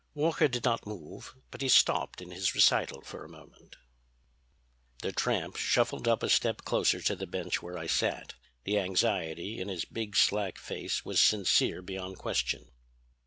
Walker 0.15 0.47
did 0.47 0.63
not 0.63 0.87
move, 0.87 1.35
but 1.51 1.61
he 1.61 1.69
stopped 1.69 2.23
in 2.23 2.31
his 2.31 2.55
recital 2.55 3.01
for 3.01 3.23
a 3.23 3.29
moment. 3.29 3.75
"The 5.03 5.11
tramp 5.11 5.57
shuffled 5.57 6.07
up 6.07 6.23
a 6.23 6.29
step 6.29 6.63
closer 6.65 7.01
to 7.03 7.15
the 7.15 7.27
bench 7.27 7.61
where 7.61 7.77
I 7.77 7.85
sat. 7.85 8.33
The 8.63 8.79
anxiety 8.79 9.59
in 9.59 9.67
his 9.67 9.85
big 9.85 10.15
slack 10.15 10.57
face 10.57 11.05
was 11.05 11.19
sincere 11.21 11.83
beyond 11.83 12.17
question. 12.17 12.71